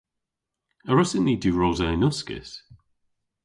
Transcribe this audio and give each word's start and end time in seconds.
A 0.89 0.91
wrussyn 0.93 1.23
ni 1.25 1.35
diwrosa 1.43 1.87
yn 1.93 2.07
uskis? 2.09 2.51